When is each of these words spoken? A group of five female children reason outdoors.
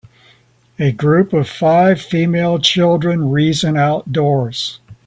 A 0.79 0.91
group 0.91 1.31
of 1.31 1.47
five 1.47 2.01
female 2.01 2.57
children 2.57 3.29
reason 3.29 3.77
outdoors. 3.77 4.79